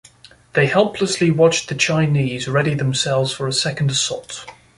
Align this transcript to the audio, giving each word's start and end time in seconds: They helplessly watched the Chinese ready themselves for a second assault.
They 0.53 0.65
helplessly 0.65 1.29
watched 1.29 1.69
the 1.69 1.75
Chinese 1.75 2.47
ready 2.47 2.73
themselves 2.73 3.31
for 3.33 3.47
a 3.47 3.53
second 3.53 3.91
assault. 3.91 4.47